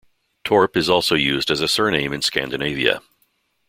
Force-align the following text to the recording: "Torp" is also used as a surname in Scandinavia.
"Torp" 0.43 0.75
is 0.75 0.89
also 0.89 1.13
used 1.13 1.51
as 1.51 1.61
a 1.61 1.67
surname 1.67 2.11
in 2.11 2.23
Scandinavia. 2.23 3.03